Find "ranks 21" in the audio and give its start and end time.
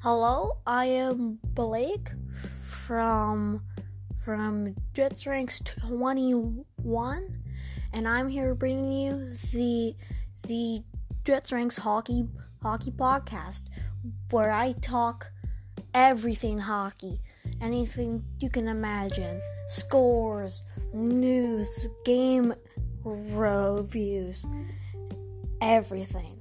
5.26-7.42